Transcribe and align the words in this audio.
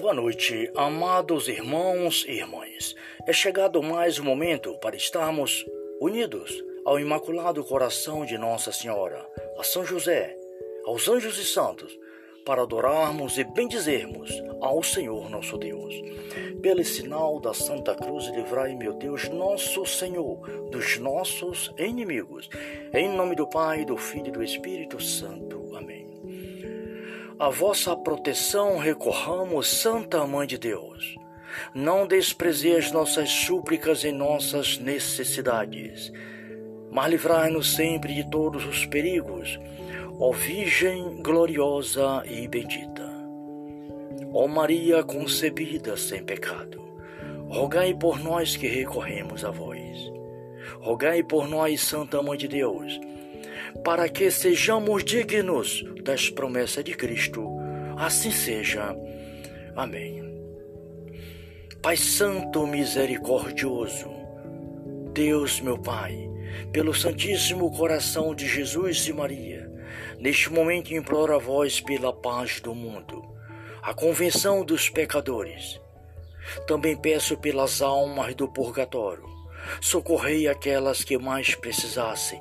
Boa 0.00 0.14
noite, 0.14 0.70
amados 0.76 1.48
irmãos 1.48 2.24
e 2.28 2.30
irmãs. 2.30 2.94
É 3.26 3.32
chegado 3.32 3.82
mais 3.82 4.16
um 4.20 4.22
momento 4.22 4.78
para 4.78 4.94
estarmos 4.94 5.66
unidos 6.00 6.62
ao 6.84 7.00
Imaculado 7.00 7.64
Coração 7.64 8.24
de 8.24 8.38
Nossa 8.38 8.70
Senhora, 8.70 9.28
a 9.58 9.64
São 9.64 9.84
José, 9.84 10.38
aos 10.84 11.08
anjos 11.08 11.36
e 11.36 11.44
santos, 11.44 11.98
para 12.46 12.62
adorarmos 12.62 13.38
e 13.38 13.44
bendizermos 13.44 14.30
ao 14.60 14.84
Senhor 14.84 15.28
nosso 15.28 15.58
Deus. 15.58 15.92
Pelo 16.62 16.84
sinal 16.84 17.40
da 17.40 17.52
Santa 17.52 17.96
Cruz, 17.96 18.28
livrai, 18.28 18.76
meu 18.76 18.92
Deus, 18.92 19.28
nosso 19.28 19.84
Senhor, 19.84 20.38
dos 20.70 20.96
nossos 20.98 21.74
inimigos. 21.76 22.48
Em 22.94 23.08
nome 23.08 23.34
do 23.34 23.48
Pai, 23.48 23.84
do 23.84 23.96
Filho 23.96 24.28
e 24.28 24.32
do 24.32 24.44
Espírito 24.44 25.02
Santo. 25.02 25.57
A 27.40 27.50
vossa 27.50 27.94
proteção 27.94 28.78
recorramos, 28.78 29.68
Santa 29.68 30.26
Mãe 30.26 30.44
de 30.44 30.58
Deus. 30.58 31.14
Não 31.72 32.04
desprezei 32.04 32.76
as 32.76 32.90
nossas 32.90 33.30
súplicas 33.30 34.02
e 34.02 34.10
nossas 34.10 34.76
necessidades, 34.78 36.12
mas 36.90 37.08
livrai-nos 37.08 37.76
sempre 37.76 38.12
de 38.12 38.28
todos 38.28 38.66
os 38.66 38.84
perigos, 38.86 39.56
ó 40.18 40.32
Virgem 40.32 41.22
gloriosa 41.22 42.24
e 42.26 42.48
bendita. 42.48 43.08
Ó 44.34 44.48
Maria 44.48 45.04
concebida 45.04 45.96
sem 45.96 46.24
pecado, 46.24 46.82
rogai 47.48 47.94
por 47.94 48.18
nós 48.18 48.56
que 48.56 48.66
recorremos 48.66 49.44
a 49.44 49.52
vós. 49.52 49.78
Rogai 50.80 51.22
por 51.22 51.48
nós, 51.48 51.82
Santa 51.82 52.20
Mãe 52.20 52.36
de 52.36 52.48
Deus 52.48 52.98
para 53.84 54.08
que 54.08 54.30
sejamos 54.30 55.04
dignos 55.04 55.84
das 56.02 56.30
promessas 56.30 56.84
de 56.84 56.94
Cristo. 56.94 57.48
Assim 57.96 58.30
seja. 58.30 58.96
Amém. 59.76 60.18
Pai 61.80 61.96
Santo 61.96 62.66
Misericordioso, 62.66 64.10
Deus 65.12 65.60
meu 65.60 65.78
Pai, 65.78 66.28
pelo 66.72 66.92
Santíssimo 66.92 67.70
Coração 67.70 68.34
de 68.34 68.48
Jesus 68.48 69.06
e 69.06 69.12
Maria, 69.12 69.70
neste 70.18 70.52
momento 70.52 70.92
imploro 70.92 71.34
a 71.34 71.38
vós 71.38 71.80
pela 71.80 72.12
paz 72.12 72.60
do 72.60 72.74
mundo, 72.74 73.22
a 73.80 73.94
convenção 73.94 74.64
dos 74.64 74.88
pecadores. 74.88 75.80
Também 76.66 76.96
peço 76.96 77.36
pelas 77.36 77.80
almas 77.80 78.34
do 78.34 78.48
purgatório, 78.48 79.24
socorrei 79.80 80.48
aquelas 80.48 81.04
que 81.04 81.16
mais 81.16 81.54
precisassem 81.54 82.40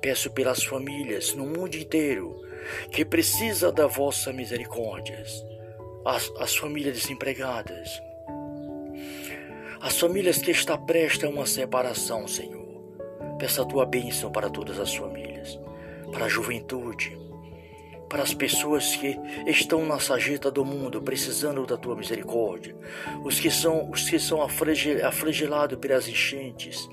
Peço 0.00 0.30
pelas 0.30 0.62
famílias 0.62 1.34
no 1.34 1.44
mundo 1.44 1.74
inteiro 1.74 2.40
que 2.90 3.04
precisa 3.04 3.72
da 3.72 3.86
vossa 3.86 4.32
misericórdia. 4.32 5.22
As, 6.04 6.30
as 6.38 6.56
famílias 6.56 6.96
desempregadas, 6.96 8.00
as 9.80 9.98
famílias 9.98 10.38
que 10.38 10.50
está 10.50 10.76
prestes 10.78 11.24
a 11.24 11.28
uma 11.28 11.46
separação, 11.46 12.26
Senhor. 12.26 12.66
Peço 13.38 13.62
a 13.62 13.64
tua 13.64 13.86
bênção 13.86 14.30
para 14.32 14.50
todas 14.50 14.78
as 14.80 14.94
famílias, 14.94 15.58
para 16.12 16.24
a 16.24 16.28
juventude, 16.28 17.16
para 18.08 18.22
as 18.22 18.32
pessoas 18.32 18.96
que 18.96 19.18
estão 19.46 19.84
na 19.84 20.00
sarjeta 20.00 20.50
do 20.50 20.64
mundo 20.64 21.02
precisando 21.02 21.66
da 21.66 21.76
tua 21.76 21.94
misericórdia, 21.94 22.74
os 23.24 23.38
que 23.38 23.50
são 23.50 23.90
os 23.90 24.08
que 24.08 24.18
são 24.18 24.40
afligelados 24.42 25.78
pelas 25.78 26.08
enchentes, 26.08 26.88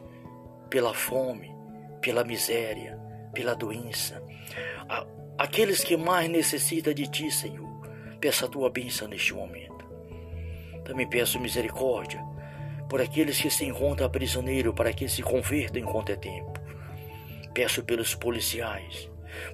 pela 0.69 0.93
fome, 0.93 1.54
pela 2.05 2.23
miséria, 2.23 2.99
pela 3.33 3.55
doença. 3.55 4.21
Aqueles 5.39 5.83
que 5.83 5.97
mais 5.97 6.29
necessitam 6.29 6.93
de 6.93 7.07
ti, 7.07 7.31
Senhor, 7.31 7.81
peço 8.21 8.45
a 8.45 8.47
tua 8.47 8.69
bênção 8.69 9.07
neste 9.07 9.33
momento. 9.33 9.83
Também 10.85 11.09
peço 11.09 11.39
misericórdia 11.39 12.23
por 12.87 13.01
aqueles 13.01 13.41
que 13.41 13.49
se 13.49 13.65
encontram 13.65 14.07
prisioneiros, 14.07 14.75
para 14.75 14.93
que 14.93 15.09
se 15.09 15.23
convertam 15.23 15.81
enquanto 15.81 16.11
é 16.11 16.15
tempo. 16.15 16.53
Peço 17.55 17.83
pelos 17.83 18.13
policiais, 18.13 19.09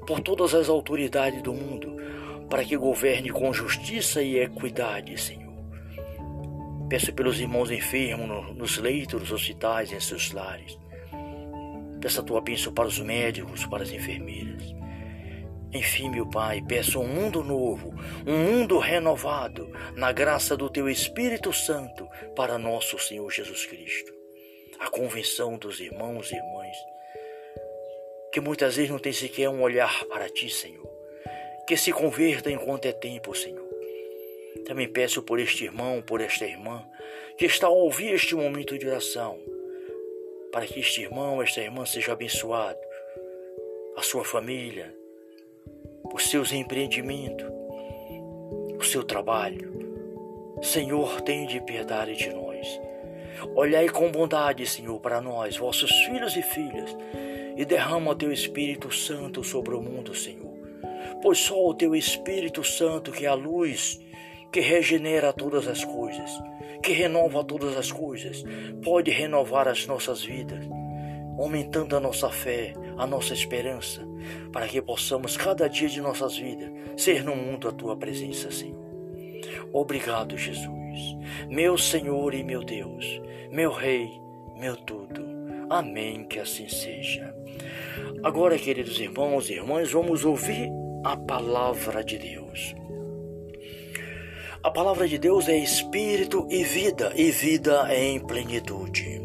por 0.05 0.19
todas 0.19 0.53
as 0.53 0.67
autoridades 0.67 1.41
do 1.41 1.53
mundo, 1.53 1.95
para 2.49 2.65
que 2.65 2.75
governe 2.75 3.29
com 3.29 3.53
justiça 3.53 4.21
e 4.21 4.39
equidade, 4.39 5.17
Senhor. 5.17 5.53
Peço 6.89 7.13
pelos 7.13 7.39
irmãos 7.39 7.71
enfermos 7.71 8.53
nos 8.57 8.77
leitos 8.77 9.31
hospitais, 9.31 9.93
em 9.93 9.99
seus 10.01 10.33
lares. 10.33 10.80
Peço 12.01 12.19
a 12.19 12.23
tua 12.23 12.41
bênção 12.41 12.73
para 12.73 12.87
os 12.87 12.99
médicos, 12.99 13.65
para 13.67 13.83
as 13.83 13.91
enfermeiras. 13.91 14.73
Enfim, 15.73 16.09
meu 16.09 16.27
Pai, 16.27 16.61
peço 16.67 16.99
um 16.99 17.07
mundo 17.07 17.43
novo, 17.43 17.93
um 18.27 18.37
mundo 18.37 18.77
renovado, 18.77 19.71
na 19.95 20.11
graça 20.11 20.57
do 20.57 20.69
Teu 20.69 20.89
Espírito 20.89 21.53
Santo, 21.53 22.09
para 22.35 22.57
nosso 22.57 22.99
Senhor 22.99 23.29
Jesus 23.31 23.65
Cristo. 23.65 24.11
A 24.79 24.89
convenção 24.89 25.57
dos 25.57 25.79
irmãos 25.79 26.31
e 26.31 26.35
irmãs, 26.35 26.75
que 28.33 28.41
muitas 28.41 28.75
vezes 28.75 28.91
não 28.91 28.99
tem 28.99 29.13
sequer 29.13 29.47
um 29.47 29.61
olhar 29.61 30.03
para 30.05 30.27
Ti, 30.27 30.49
Senhor. 30.49 30.89
Que 31.67 31.77
se 31.77 31.93
converta 31.93 32.51
enquanto 32.51 32.87
é 32.87 32.91
tempo, 32.91 33.33
Senhor. 33.33 33.69
Também 34.65 34.91
peço 34.91 35.21
por 35.21 35.39
este 35.39 35.65
irmão, 35.65 36.01
por 36.01 36.19
esta 36.19 36.45
irmã, 36.45 36.83
que 37.37 37.45
está 37.45 37.67
a 37.67 37.69
ouvir 37.69 38.13
este 38.13 38.35
momento 38.35 38.77
de 38.77 38.87
oração 38.87 39.39
para 40.51 40.65
que 40.65 40.79
este 40.79 41.01
irmão, 41.01 41.41
esta 41.41 41.61
irmã 41.61 41.85
seja 41.85 42.11
abençoado, 42.11 42.79
a 43.95 44.01
sua 44.01 44.23
família, 44.23 44.93
os 46.13 46.29
seus 46.29 46.51
empreendimentos, 46.51 47.47
o 48.77 48.83
seu 48.83 49.03
trabalho. 49.03 49.71
Senhor, 50.61 51.21
tem 51.21 51.47
de 51.47 51.61
piedade 51.61 52.15
de 52.15 52.29
nós. 52.29 52.79
Olhai 53.55 53.89
com 53.89 54.11
bondade, 54.11 54.67
Senhor, 54.67 54.99
para 54.99 55.21
nós, 55.21 55.57
vossos 55.57 55.91
filhos 56.05 56.35
e 56.35 56.41
filhas, 56.41 56.95
e 57.57 57.65
derrama 57.65 58.11
o 58.11 58.15
teu 58.15 58.31
Espírito 58.31 58.91
Santo 58.91 59.43
sobre 59.43 59.73
o 59.73 59.81
mundo, 59.81 60.13
Senhor. 60.13 60.51
Pois 61.21 61.39
só 61.39 61.65
o 61.65 61.73
teu 61.73 61.95
Espírito 61.95 62.63
Santo, 62.63 63.11
que 63.11 63.25
é 63.25 63.29
a 63.29 63.33
luz, 63.33 63.99
que 64.51 64.59
regenera 64.59 65.31
todas 65.31 65.67
as 65.67 65.83
coisas, 65.85 66.31
que 66.83 66.91
renova 66.91 67.43
todas 67.43 67.77
as 67.77 67.91
coisas, 67.91 68.43
pode 68.83 69.09
renovar 69.09 69.67
as 69.67 69.87
nossas 69.87 70.23
vidas, 70.23 70.67
aumentando 71.37 71.95
a 71.95 71.99
nossa 71.99 72.29
fé, 72.29 72.73
a 72.97 73.07
nossa 73.07 73.33
esperança, 73.33 74.05
para 74.51 74.67
que 74.67 74.81
possamos 74.81 75.37
cada 75.37 75.69
dia 75.69 75.87
de 75.87 76.01
nossas 76.01 76.37
vidas 76.37 76.69
ser 76.97 77.23
no 77.23 77.35
mundo 77.35 77.67
a 77.67 77.71
tua 77.71 77.95
presença, 77.95 78.51
Senhor. 78.51 78.81
Obrigado, 79.71 80.37
Jesus, 80.37 81.15
meu 81.49 81.77
Senhor 81.77 82.33
e 82.33 82.43
meu 82.43 82.63
Deus, 82.63 83.21
meu 83.49 83.71
Rei, 83.71 84.09
meu 84.57 84.75
tudo. 84.75 85.31
Amém, 85.69 86.25
que 86.25 86.37
assim 86.37 86.67
seja. 86.67 87.33
Agora, 88.21 88.57
queridos 88.57 88.99
irmãos 88.99 89.49
e 89.49 89.53
irmãs, 89.53 89.91
vamos 89.91 90.25
ouvir 90.25 90.69
a 91.05 91.15
palavra 91.15 92.03
de 92.03 92.17
Deus. 92.17 92.80
A 94.63 94.69
palavra 94.69 95.07
de 95.07 95.17
Deus 95.17 95.49
é 95.49 95.57
espírito 95.57 96.45
e 96.47 96.63
vida, 96.63 97.11
e 97.15 97.31
vida 97.31 97.91
em 97.95 98.19
plenitude. 98.19 99.19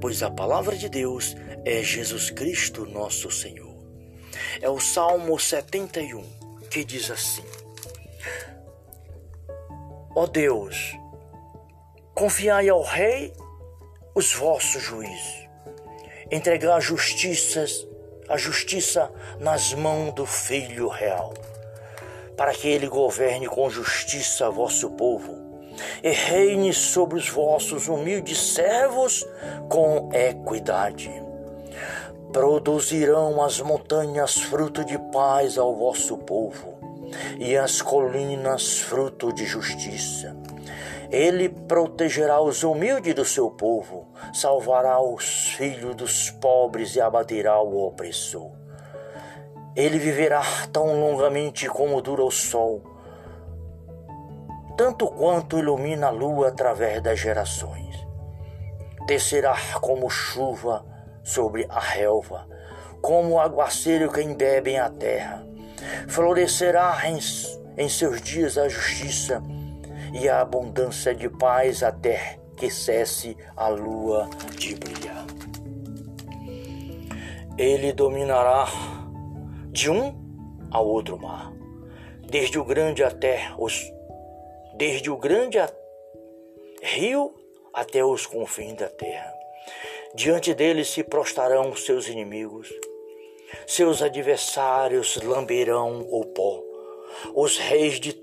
Pois 0.00 0.22
a 0.22 0.30
palavra 0.30 0.74
de 0.74 0.88
Deus 0.88 1.36
é 1.62 1.82
Jesus 1.82 2.30
Cristo, 2.30 2.86
nosso 2.86 3.30
Senhor. 3.30 3.76
É 4.62 4.70
o 4.70 4.80
Salmo 4.80 5.38
71 5.38 6.24
que 6.70 6.86
diz 6.86 7.10
assim: 7.10 7.44
Ó 10.14 10.22
oh 10.22 10.26
Deus, 10.26 10.96
confiai 12.14 12.70
ao 12.70 12.82
Rei 12.82 13.34
os 14.14 14.32
vossos 14.32 14.82
juízos, 14.82 15.48
entregar 16.30 16.76
a 16.76 16.80
justiça, 16.80 17.66
a 18.26 18.38
justiça 18.38 19.12
nas 19.38 19.74
mãos 19.74 20.14
do 20.14 20.24
Filho 20.24 20.88
real 20.88 21.34
para 22.36 22.52
que 22.52 22.68
ele 22.68 22.88
governe 22.88 23.46
com 23.46 23.68
justiça 23.70 24.50
vosso 24.50 24.90
povo 24.90 25.46
e 26.02 26.10
reine 26.10 26.72
sobre 26.72 27.18
os 27.18 27.28
vossos 27.28 27.88
humildes 27.88 28.54
servos 28.54 29.26
com 29.68 30.10
equidade. 30.12 31.10
Produzirão 32.32 33.42
as 33.42 33.60
montanhas 33.60 34.36
fruto 34.36 34.84
de 34.84 34.98
paz 35.10 35.56
ao 35.56 35.74
vosso 35.74 36.18
povo, 36.18 36.76
e 37.38 37.56
as 37.56 37.80
colinas 37.80 38.80
fruto 38.80 39.32
de 39.32 39.46
justiça. 39.46 40.36
Ele 41.10 41.48
protegerá 41.48 42.40
os 42.40 42.64
humildes 42.64 43.14
do 43.14 43.24
seu 43.24 43.48
povo, 43.48 44.08
salvará 44.34 45.00
os 45.00 45.50
filhos 45.52 45.94
dos 45.94 46.30
pobres 46.30 46.96
e 46.96 47.00
abaterá 47.00 47.60
o 47.62 47.86
opressor. 47.86 48.65
Ele 49.76 49.98
viverá 49.98 50.42
tão 50.72 50.98
longamente 50.98 51.68
como 51.68 52.00
dura 52.00 52.24
o 52.24 52.30
sol, 52.30 52.82
tanto 54.76 55.06
quanto 55.08 55.58
ilumina 55.58 56.08
a 56.08 56.10
lua 56.10 56.48
através 56.48 57.02
das 57.02 57.18
gerações. 57.18 57.94
Descerá 59.06 59.54
como 59.80 60.10
chuva 60.10 60.84
sobre 61.22 61.66
a 61.68 61.78
relva, 61.78 62.48
como 63.02 63.38
aguaceiro 63.38 64.10
que 64.10 64.22
embebe 64.22 64.76
a 64.76 64.90
terra. 64.90 65.46
Florescerá 66.08 66.98
em, 67.04 67.18
em 67.76 67.88
seus 67.88 68.20
dias 68.22 68.56
a 68.56 68.68
justiça, 68.68 69.42
e 70.12 70.28
a 70.28 70.40
abundância 70.40 71.14
de 71.14 71.28
paz 71.28 71.82
até 71.82 72.38
que 72.56 72.70
cesse 72.70 73.36
a 73.56 73.68
lua 73.68 74.28
de 74.56 74.74
brilhar. 74.74 75.26
Ele 77.58 77.92
dominará 77.92 78.66
de 79.76 79.90
um 79.90 80.14
ao 80.70 80.88
outro 80.88 81.18
mar, 81.18 81.52
desde 82.30 82.58
o 82.58 82.64
grande 82.64 83.04
até 83.04 83.52
os 83.58 83.92
desde 84.74 85.10
o 85.10 85.18
grande 85.18 85.58
rio 86.80 87.34
até 87.74 88.02
os 88.02 88.24
confins 88.24 88.72
da 88.72 88.88
terra. 88.88 89.30
Diante 90.14 90.54
dele 90.54 90.82
se 90.82 91.04
prostrarão 91.04 91.76
seus 91.76 92.08
inimigos, 92.08 92.72
seus 93.66 94.00
adversários 94.00 95.16
lamberão 95.22 96.08
o 96.10 96.24
pó. 96.24 96.62
Os 97.34 97.58
reis 97.58 98.00
de 98.00 98.18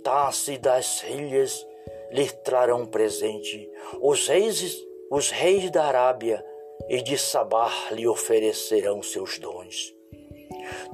e 0.47 0.57
das 0.57 1.03
ilhas 1.03 1.63
lhe 2.09 2.31
trarão 2.31 2.83
presente. 2.83 3.69
Os 4.01 4.27
reis, 4.27 4.75
os 5.11 5.29
reis 5.29 5.69
da 5.69 5.85
Arábia 5.85 6.43
e 6.89 6.99
de 7.03 7.15
Sabar 7.15 7.93
lhe 7.93 8.07
oferecerão 8.07 9.03
seus 9.03 9.37
dons. 9.37 9.92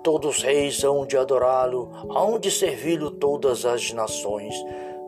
Todos 0.04 0.38
os 0.38 0.44
reis 0.44 0.84
hão 0.84 1.06
de 1.06 1.18
adorá-lo, 1.18 1.90
hão 2.10 2.40
de 2.40 2.52
servi-lo 2.52 3.12
todas 3.12 3.66
as 3.66 3.92
nações, 3.94 4.54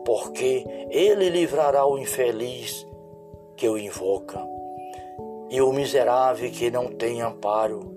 porque 0.04 0.64
ele 0.90 1.28
livrará 1.28 1.86
o 1.86 1.98
infeliz 1.98 2.86
que 3.56 3.68
o 3.68 3.78
invoca 3.78 4.44
e 5.50 5.60
o 5.60 5.72
miserável 5.72 6.50
que 6.50 6.70
não 6.70 6.92
tem 6.92 7.20
amparo. 7.20 7.92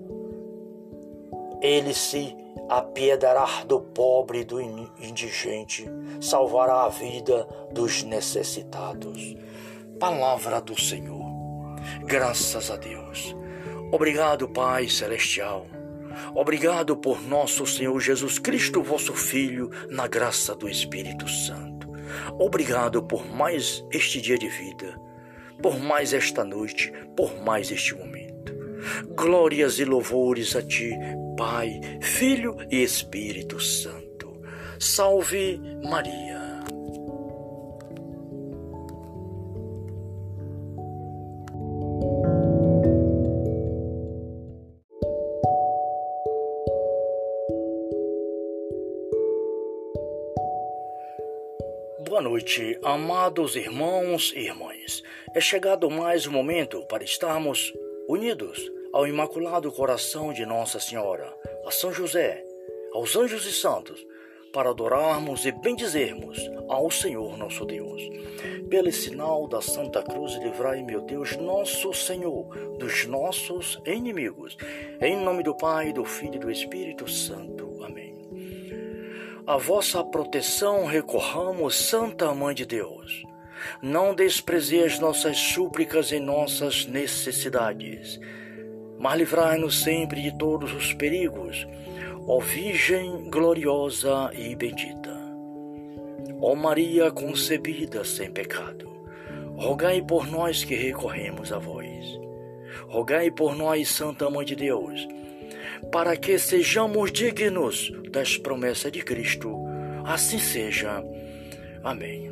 Ele 1.60 1.94
se 1.94 2.36
apiedará 2.68 3.64
do 3.64 3.80
pobre 3.80 4.40
e 4.40 4.44
do 4.44 4.60
indigente, 4.60 5.88
salvará 6.20 6.84
a 6.84 6.88
vida 6.88 7.46
dos 7.72 8.02
necessitados. 8.02 9.34
Palavra 9.98 10.60
do 10.60 10.78
Senhor. 10.78 11.24
Graças 12.04 12.70
a 12.70 12.76
Deus. 12.76 13.34
Obrigado, 13.92 14.48
Pai 14.48 14.88
Celestial. 14.88 15.66
Obrigado 16.34 16.96
por 16.96 17.20
nosso 17.22 17.66
Senhor 17.66 17.98
Jesus 18.00 18.38
Cristo, 18.38 18.82
vosso 18.82 19.14
Filho, 19.14 19.70
na 19.88 20.06
graça 20.06 20.54
do 20.54 20.68
Espírito 20.68 21.28
Santo. 21.28 21.90
Obrigado 22.38 23.02
por 23.02 23.26
mais 23.26 23.84
este 23.92 24.20
dia 24.20 24.38
de 24.38 24.48
vida, 24.48 24.98
por 25.62 25.78
mais 25.78 26.12
esta 26.12 26.44
noite, 26.44 26.92
por 27.16 27.42
mais 27.42 27.70
este 27.70 27.94
momento. 27.94 28.54
Glórias 29.14 29.78
e 29.78 29.84
louvores 29.84 30.54
a 30.54 30.62
Ti, 30.62 30.90
Pai, 31.36 31.80
Filho 32.00 32.56
e 32.70 32.82
Espírito 32.82 33.60
Santo. 33.60 34.40
Salve 34.78 35.60
Maria. 35.82 36.35
Boa 52.06 52.22
noite, 52.22 52.78
amados 52.84 53.56
irmãos 53.56 54.32
e 54.36 54.38
irmãs. 54.38 55.02
É 55.34 55.40
chegado 55.40 55.90
mais 55.90 56.24
um 56.24 56.30
momento 56.30 56.86
para 56.86 57.02
estarmos 57.02 57.74
unidos 58.08 58.70
ao 58.92 59.08
Imaculado 59.08 59.72
Coração 59.72 60.32
de 60.32 60.46
Nossa 60.46 60.78
Senhora, 60.78 61.36
a 61.66 61.70
São 61.72 61.92
José, 61.92 62.44
aos 62.92 63.16
anjos 63.16 63.44
e 63.44 63.52
santos, 63.52 64.06
para 64.52 64.70
adorarmos 64.70 65.44
e 65.46 65.50
bendizermos 65.50 66.38
ao 66.68 66.88
Senhor 66.92 67.36
nosso 67.36 67.64
Deus. 67.64 68.00
Pelo 68.70 68.92
sinal 68.92 69.48
da 69.48 69.60
Santa 69.60 70.00
Cruz, 70.00 70.36
livrai, 70.36 70.84
meu 70.84 71.00
Deus, 71.00 71.36
nosso 71.36 71.92
Senhor, 71.92 72.46
dos 72.78 73.04
nossos 73.06 73.82
inimigos. 73.84 74.56
Em 75.00 75.16
nome 75.16 75.42
do 75.42 75.56
Pai, 75.56 75.92
do 75.92 76.04
Filho 76.04 76.36
e 76.36 76.38
do 76.38 76.52
Espírito 76.52 77.10
Santo. 77.10 77.65
A 79.46 79.56
vossa 79.56 80.02
proteção 80.02 80.86
recorramos, 80.86 81.76
Santa 81.76 82.34
Mãe 82.34 82.54
de 82.54 82.66
Deus. 82.66 83.24
Não 83.80 84.14
desprezei 84.14 84.84
as 84.84 84.98
nossas 84.98 85.38
súplicas 85.38 86.10
e 86.12 86.18
nossas 86.18 86.86
necessidades 86.86 88.18
mas 88.98 89.18
livrai-nos 89.18 89.82
sempre 89.82 90.22
de 90.22 90.36
todos 90.36 90.72
os 90.72 90.92
perigos, 90.94 91.66
ó 92.26 92.40
Virgem 92.40 93.30
gloriosa 93.30 94.30
e 94.34 94.54
bendita. 94.54 95.14
Ó 96.40 96.54
Maria 96.54 97.10
concebida 97.10 98.04
sem 98.04 98.30
pecado, 98.30 98.90
rogai 99.56 100.02
por 100.02 100.26
nós 100.26 100.64
que 100.64 100.74
recorremos 100.74 101.52
a 101.52 101.58
vós. 101.58 101.86
Rogai 102.88 103.30
por 103.30 103.56
nós, 103.56 103.88
Santa 103.88 104.28
Mãe 104.28 104.44
de 104.44 104.54
Deus, 104.54 105.06
para 105.90 106.16
que 106.16 106.38
sejamos 106.38 107.12
dignos 107.12 107.92
das 108.10 108.36
promessas 108.36 108.92
de 108.92 109.02
Cristo. 109.02 109.54
Assim 110.04 110.38
seja. 110.38 111.02
Amém. 111.82 112.26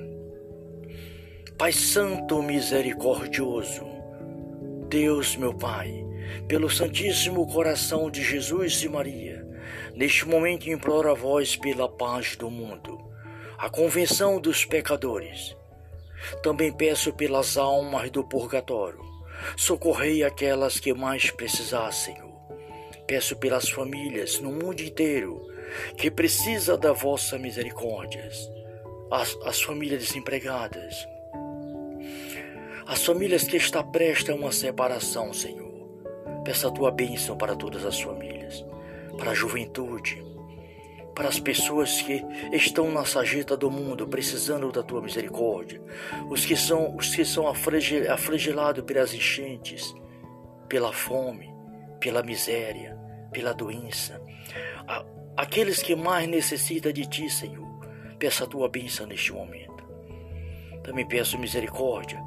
Pai 1.56 1.72
Santo 1.72 2.42
Misericordioso, 2.42 3.86
Deus 4.88 5.36
meu 5.36 5.54
Pai, 5.54 6.04
pelo 6.48 6.68
Santíssimo 6.68 7.46
Coração 7.46 8.10
de 8.10 8.24
Jesus 8.24 8.82
e 8.82 8.88
Maria, 8.88 9.46
neste 9.94 10.26
momento 10.26 10.68
imploro 10.68 11.10
a 11.10 11.14
vós 11.14 11.56
pela 11.56 11.88
paz 11.88 12.34
do 12.34 12.50
mundo, 12.50 12.98
a 13.56 13.70
convenção 13.70 14.40
dos 14.40 14.64
pecadores. 14.64 15.56
Também 16.42 16.72
peço 16.72 17.12
pelas 17.12 17.56
almas 17.56 18.10
do 18.10 18.24
purgatório, 18.24 19.00
socorrei 19.56 20.24
aquelas 20.24 20.80
que 20.80 20.92
mais 20.92 21.30
precisassem. 21.30 22.16
Peço 23.06 23.36
pelas 23.36 23.68
famílias 23.68 24.40
no 24.40 24.50
mundo 24.50 24.80
inteiro 24.80 25.46
que 25.96 26.10
precisa 26.10 26.76
da 26.76 26.92
vossa 26.92 27.38
misericórdia, 27.38 28.30
as, 29.10 29.36
as 29.44 29.62
famílias 29.62 30.02
desempregadas, 30.02 31.06
as 32.86 33.04
famílias 33.04 33.44
que 33.44 33.56
está 33.56 33.82
prestes 33.82 34.30
a 34.30 34.34
uma 34.34 34.52
separação, 34.52 35.32
Senhor. 35.32 35.72
Peça 36.44 36.68
a 36.68 36.70
tua 36.70 36.90
bênção 36.90 37.36
para 37.36 37.56
todas 37.56 37.84
as 37.84 38.00
famílias, 38.00 38.64
para 39.16 39.30
a 39.30 39.34
juventude, 39.34 40.22
para 41.14 41.28
as 41.28 41.38
pessoas 41.38 42.02
que 42.02 42.24
estão 42.52 42.90
na 42.90 43.04
sarjeta 43.04 43.56
do 43.56 43.70
mundo 43.70 44.06
precisando 44.06 44.70
da 44.72 44.82
tua 44.82 45.00
misericórdia, 45.00 45.80
os 46.28 46.44
que 46.44 46.56
são, 46.56 46.94
os 46.96 47.14
que 47.14 47.24
são 47.24 47.46
afligelados 47.48 48.84
pelas 48.84 49.14
enchentes, 49.14 49.94
pela 50.68 50.92
fome, 50.92 51.53
pela 52.04 52.22
miséria, 52.22 52.94
pela 53.32 53.54
doença, 53.54 54.20
aqueles 55.34 55.82
que 55.82 55.96
mais 55.96 56.28
necessitam 56.28 56.92
de 56.92 57.06
ti, 57.06 57.30
Senhor. 57.30 57.80
Peça 58.18 58.44
a 58.44 58.46
tua 58.46 58.68
bênção 58.68 59.06
neste 59.06 59.32
momento. 59.32 59.82
Também 60.82 61.08
peço 61.08 61.38
misericórdia 61.38 62.22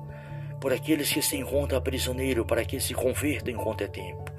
por 0.60 0.74
aqueles 0.74 1.14
que 1.14 1.22
se 1.22 1.38
encontram 1.38 1.80
prisioneiro 1.80 2.44
para 2.44 2.66
que 2.66 2.80
se 2.80 2.96
convertam 2.96 3.54
enquanto 3.54 3.84
é 3.84 3.88
tempo. 3.88 4.32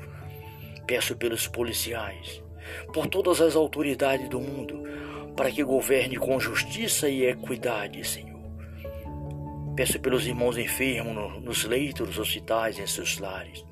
Peço 0.85 1.17
pelos 1.17 1.47
policiais, 1.47 2.43
por 2.93 3.07
todas 3.07 3.41
as 3.41 3.55
autoridades 3.55 4.29
do 4.29 4.41
mundo, 4.41 4.83
para 5.37 5.53
que 5.53 5.63
governe 5.63 6.17
com 6.17 6.41
justiça 6.41 7.09
e 7.09 7.27
equidade, 7.27 8.05
Senhor. 8.05 8.41
Peço 9.77 10.01
pelos 10.01 10.27
irmãos 10.27 10.59
enfermos 10.59 11.41
nos 11.45 11.63
leitos 11.63 12.09
dos 12.09 12.19
hospitais, 12.19 12.77
em 12.81 12.87
seus 12.89 13.19
lares. 13.19 13.68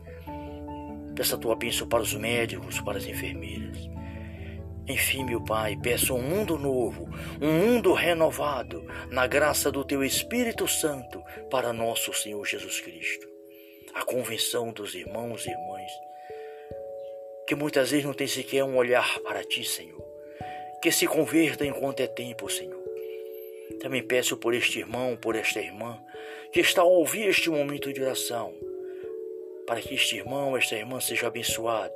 Peço 1.16 1.35
a 1.35 1.38
tua 1.38 1.56
bênção 1.56 1.88
para 1.88 2.02
os 2.02 2.14
médicos, 2.14 2.78
para 2.80 2.99
as 2.99 3.06
enfermeiras. 3.06 3.88
Enfim, 4.88 5.25
meu 5.25 5.42
Pai, 5.42 5.76
peço 5.82 6.14
um 6.14 6.23
mundo 6.23 6.56
novo, 6.56 7.08
um 7.42 7.52
mundo 7.52 7.92
renovado, 7.92 8.87
na 9.11 9.26
graça 9.26 9.73
do 9.73 9.85
Teu 9.85 10.04
Espírito 10.04 10.68
Santo, 10.68 11.20
para 11.50 11.73
nosso 11.73 12.12
Senhor 12.12 12.44
Jesus 12.46 12.80
Cristo. 12.80 13.26
A 13.94 14.04
convenção 14.04 14.73
dos 14.73 14.94
irmãos 14.94 15.44
e 15.44 15.50
irmãs, 15.50 15.90
que 17.49 17.56
muitas 17.56 17.90
vezes 17.90 18.06
não 18.06 18.14
tem 18.14 18.28
sequer 18.28 18.62
um 18.62 18.76
olhar 18.76 19.18
para 19.20 19.42
Ti, 19.42 19.64
Senhor, 19.64 20.04
que 20.80 20.92
se 20.92 21.06
converta 21.08 21.66
enquanto 21.66 22.00
é 22.00 22.06
tempo, 22.06 22.49
Senhor. 22.49 22.85
Também 23.80 24.02
peço 24.06 24.37
por 24.37 24.54
este 24.54 24.78
irmão, 24.78 25.16
por 25.16 25.35
esta 25.35 25.61
irmã, 25.61 25.99
que 26.52 26.61
está 26.61 26.82
a 26.82 26.85
ouvir 26.85 27.28
este 27.28 27.50
momento 27.50 27.92
de 27.92 28.00
oração, 28.00 28.54
para 29.66 29.80
que 29.80 29.94
este 29.94 30.16
irmão, 30.16 30.56
esta 30.56 30.76
irmã 30.76 31.00
seja 31.00 31.26
abençoado, 31.26 31.94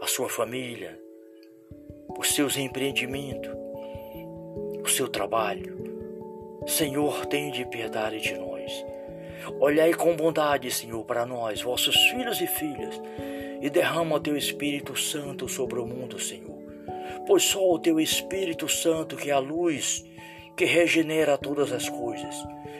a 0.00 0.06
sua 0.06 0.28
família, 0.28 0.98
os 2.18 2.34
seus 2.34 2.56
empreendimentos, 2.56 3.50
o 4.82 4.88
seu 4.88 5.08
trabalho. 5.08 5.76
Senhor, 6.66 7.26
tem 7.26 7.50
de 7.50 7.64
piedade 7.66 8.20
de 8.20 8.34
nós. 8.34 8.84
Olhai 9.60 9.92
com 9.94 10.16
bondade, 10.16 10.70
Senhor, 10.70 11.04
para 11.04 11.24
nós, 11.26 11.62
vossos 11.62 11.94
filhos 12.10 12.40
e 12.40 12.46
filhas, 12.46 13.00
e 13.60 13.70
derrama 13.70 14.16
o 14.16 14.20
teu 14.20 14.36
Espírito 14.36 14.96
Santo 14.96 15.48
sobre 15.48 15.78
o 15.78 15.86
mundo, 15.86 16.18
Senhor. 16.18 16.56
Pois 17.26 17.42
só 17.42 17.70
o 17.70 17.78
teu 17.78 18.00
Espírito 18.00 18.68
Santo, 18.68 19.16
que 19.16 19.30
é 19.30 19.32
a 19.32 19.38
luz 19.38 20.04
que 20.56 20.64
regenera 20.64 21.36
todas 21.36 21.70
as 21.70 21.88
coisas, 21.88 22.34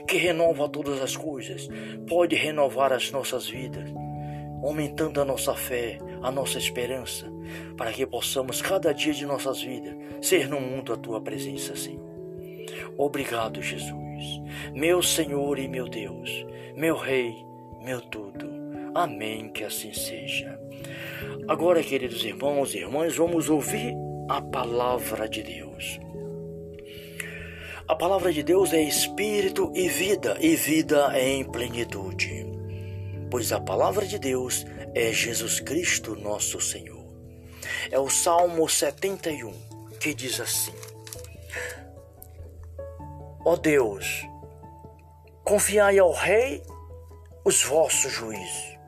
que 0.08 0.16
renova 0.16 0.68
todas 0.68 1.00
as 1.02 1.16
coisas, 1.16 1.68
pode 2.08 2.34
renovar 2.34 2.92
as 2.92 3.10
nossas 3.10 3.48
vidas, 3.48 3.92
aumentando 4.62 5.20
a 5.20 5.24
nossa 5.24 5.54
fé, 5.54 5.98
a 6.22 6.30
nossa 6.30 6.58
esperança, 6.58 7.30
para 7.76 7.92
que 7.92 8.06
possamos 8.06 8.62
cada 8.62 8.92
dia 8.92 9.12
de 9.12 9.26
nossas 9.26 9.60
vidas 9.60 9.94
ser 10.20 10.48
no 10.48 10.60
mundo 10.60 10.92
a 10.92 10.96
tua 10.96 11.20
presença, 11.20 11.76
Senhor. 11.76 12.06
Obrigado, 12.96 13.60
Jesus, 13.60 14.40
meu 14.74 15.02
Senhor 15.02 15.58
e 15.58 15.68
meu 15.68 15.86
Deus, 15.86 16.46
meu 16.74 16.96
Rei, 16.96 17.44
meu 17.82 18.00
tudo. 18.00 18.56
Amém, 18.94 19.50
que 19.50 19.62
assim 19.62 19.92
seja. 19.92 20.58
Agora, 21.46 21.82
queridos 21.82 22.24
irmãos 22.24 22.74
e 22.74 22.78
irmãs, 22.78 23.14
vamos 23.16 23.50
ouvir 23.50 23.94
a 24.28 24.40
palavra 24.40 25.28
de 25.28 25.42
Deus. 25.42 26.05
A 27.88 27.94
palavra 27.94 28.32
de 28.32 28.42
Deus 28.42 28.72
é 28.72 28.82
espírito 28.82 29.70
e 29.72 29.88
vida, 29.88 30.36
e 30.40 30.56
vida 30.56 31.08
é 31.14 31.28
em 31.28 31.44
plenitude. 31.44 32.44
Pois 33.30 33.52
a 33.52 33.60
palavra 33.60 34.04
de 34.04 34.18
Deus 34.18 34.66
é 34.92 35.12
Jesus 35.12 35.60
Cristo, 35.60 36.16
nosso 36.16 36.60
Senhor. 36.60 37.06
É 37.88 37.96
o 37.96 38.10
Salmo 38.10 38.68
71, 38.68 39.52
que 40.00 40.12
diz 40.12 40.40
assim: 40.40 40.74
Ó 43.44 43.52
oh 43.52 43.56
Deus, 43.56 44.26
confiai 45.44 45.96
ao 46.00 46.10
Rei 46.10 46.64
os 47.44 47.62
vossos 47.62 48.10
juízos, 48.10 48.78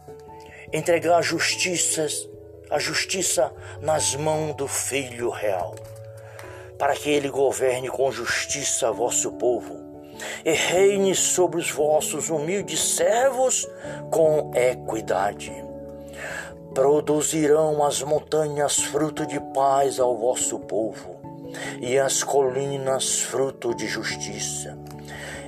entregar 0.72 1.22
justiças, 1.22 2.28
a 2.68 2.80
justiça 2.80 3.54
nas 3.80 4.16
mãos 4.16 4.56
do 4.56 4.66
Filho 4.66 5.30
real 5.30 5.76
para 6.78 6.94
que 6.94 7.10
ele 7.10 7.28
governe 7.28 7.88
com 7.88 8.10
justiça 8.12 8.92
vosso 8.92 9.32
povo 9.32 9.88
e 10.44 10.52
reine 10.52 11.14
sobre 11.14 11.58
os 11.58 11.70
vossos 11.70 12.28
humildes 12.30 12.80
servos 12.96 13.68
com 14.10 14.50
equidade. 14.54 15.52
Produzirão 16.74 17.84
as 17.84 18.02
montanhas 18.02 18.76
fruto 18.76 19.26
de 19.26 19.40
paz 19.52 19.98
ao 19.98 20.16
vosso 20.16 20.58
povo, 20.60 21.18
e 21.80 21.98
as 21.98 22.22
colinas 22.22 23.22
fruto 23.22 23.74
de 23.74 23.86
justiça. 23.86 24.78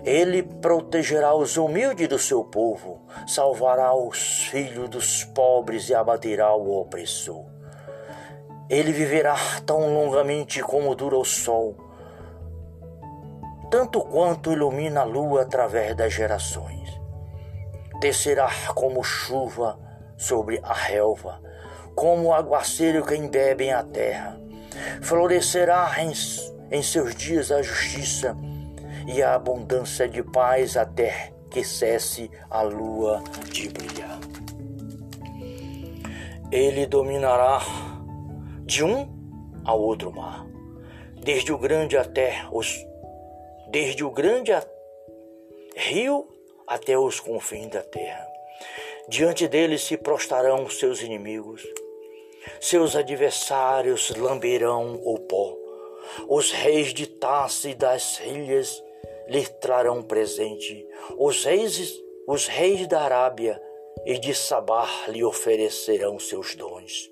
Ele 0.03 0.43
protegerá 0.43 1.35
os 1.35 1.59
humildes 1.59 2.09
do 2.09 2.19
seu 2.19 2.43
povo, 2.43 3.03
salvará 3.27 3.95
os 3.95 4.45
filhos 4.45 4.89
dos 4.89 5.25
pobres 5.25 5.91
e 5.91 5.95
abaterá 5.95 6.55
o 6.55 6.81
opressor. 6.81 7.45
Ele 8.71 8.93
viverá 8.93 9.35
tão 9.67 9.93
longamente 9.93 10.63
como 10.63 10.95
dura 10.95 11.19
o 11.19 11.25
sol, 11.25 11.75
tanto 13.69 14.01
quanto 14.01 14.53
ilumina 14.53 15.01
a 15.01 15.05
lua 15.05 15.43
através 15.43 15.97
das 15.97 16.13
gerações. 16.13 16.89
Descerá 17.99 18.49
como 18.73 19.03
chuva 19.03 19.77
sobre 20.17 20.61
a 20.63 20.73
relva, 20.73 21.43
como 21.97 22.33
aguaceiro 22.33 23.05
que 23.05 23.17
embebe 23.17 23.73
a 23.73 23.83
terra. 23.83 24.41
Florescerá 25.03 25.93
em, 25.99 26.13
em 26.71 26.81
seus 26.81 27.13
dias 27.17 27.51
a 27.51 27.61
justiça 27.63 28.37
e 29.09 29.21
a 29.21 29.35
abundância 29.35 30.09
de 30.09 30.23
paz 30.23 30.77
até 30.77 31.33
que 31.51 31.65
cesse 31.65 32.31
a 32.49 32.63
lua 32.63 33.21
de 33.51 33.69
brilhar. 33.69 34.21
Ele 36.53 36.87
dominará 36.87 37.61
de 38.71 38.85
um 38.85 39.09
ao 39.65 39.81
outro 39.83 40.13
mar, 40.13 40.47
desde 41.25 41.53
o 41.53 41.59
grande 41.59 41.97
até 41.97 42.47
os 42.53 42.87
desde 43.67 44.05
o 44.05 44.11
grande 44.13 44.53
a, 44.53 44.65
rio 45.75 46.29
até 46.69 46.97
os 46.97 47.19
confins 47.19 47.67
da 47.67 47.83
terra. 47.83 48.25
Diante 49.09 49.49
dele 49.49 49.77
se 49.77 49.97
prostrarão 49.97 50.71
seus 50.71 51.03
inimigos, 51.03 51.67
seus 52.61 52.95
adversários 52.95 54.15
lamberão 54.15 55.01
o 55.05 55.19
pó. 55.19 55.57
Os 56.29 56.53
reis 56.53 56.95
de 56.95 57.11
e 57.65 57.75
das 57.75 58.21
ilhas 58.21 58.81
lhe 59.27 59.45
trarão 59.49 60.01
presente. 60.01 60.87
Os 61.19 61.45
reis, 61.45 62.01
os 62.25 62.47
reis 62.47 62.87
da 62.87 63.01
Arábia 63.01 63.61
e 64.07 64.17
de 64.17 64.33
Sabar 64.33 65.11
lhe 65.11 65.25
oferecerão 65.25 66.21
seus 66.21 66.55
dons. 66.55 67.10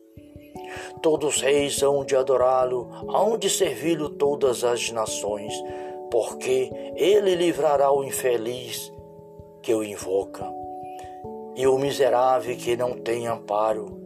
Todos 1.03 1.37
os 1.37 1.43
reis 1.43 1.83
hão 1.83 2.05
de 2.05 2.17
adorá-lo, 2.17 2.89
hão 3.09 3.39
de 3.39 3.49
servi-lo 3.49 4.11
todas 4.11 4.65
as 4.65 4.91
nações, 4.91 5.53
porque 6.11 6.71
ele 6.97 7.35
livrará 7.35 7.93
o 7.93 8.05
infeliz 8.05 8.93
que 9.63 9.75
o 9.75 9.85
invoca 9.85 10.51
e 11.55 11.67
o 11.67 11.79
miserável 11.79 12.57
que 12.57 12.77
não 12.77 12.99
tem 12.99 13.27
amparo. 13.27 13.99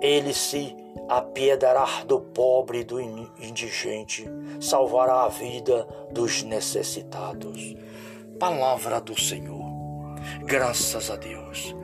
Ele 0.00 0.32
se 0.32 0.76
apiedará 1.08 2.04
do 2.06 2.20
pobre 2.20 2.80
e 2.80 2.84
do 2.84 3.00
indigente, 3.00 4.28
salvará 4.60 5.24
a 5.24 5.28
vida 5.28 5.86
dos 6.12 6.42
necessitados. 6.42 7.74
Palavra 8.38 9.00
do 9.00 9.18
Senhor. 9.18 9.64
Graças 10.44 11.10
a 11.10 11.16
Deus. 11.16 11.74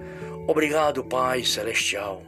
Obrigado, 0.47 1.05
Pai 1.05 1.45
Celestial 1.45 2.21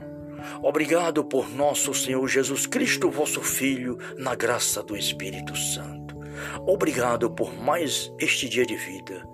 Obrigado 0.62 1.24
por 1.24 1.48
nosso 1.48 1.92
Senhor 1.94 2.26
Jesus 2.28 2.66
Cristo, 2.66 3.10
vosso 3.10 3.42
Filho, 3.42 3.98
na 4.16 4.34
graça 4.34 4.82
do 4.82 4.96
Espírito 4.96 5.56
Santo. 5.56 6.18
Obrigado 6.66 7.30
por 7.30 7.54
mais 7.54 8.12
este 8.18 8.48
dia 8.48 8.66
de 8.66 8.76
vida, 8.76 9.26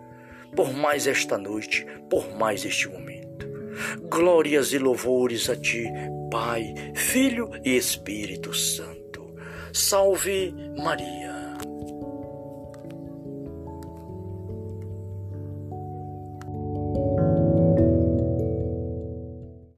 por 0.55 0.73
mais 0.73 1.07
esta 1.07 1.39
noite, 1.39 1.87
por 2.09 2.35
mais 2.37 2.65
este 2.65 2.89
momento. 2.89 3.49
Glórias 4.11 4.73
e 4.73 4.79
louvores 4.79 5.49
a 5.49 5.57
Ti, 5.57 5.85
Pai, 6.31 6.75
Filho 6.95 7.51
e 7.65 7.77
Espírito 7.77 8.53
Santo. 8.55 9.35
Salve 9.73 10.55
Maria. 10.77 11.40